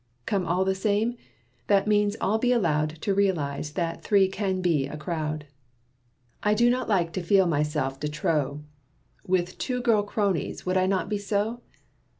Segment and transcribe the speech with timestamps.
[0.25, 1.15] 'Come all the same?'
[1.67, 5.45] that means I'll be allowed To realize that 'three can make a crowd.'
[6.41, 8.61] I do not like to feel myself de trop.
[9.27, 11.61] With two girl cronies would I not be so?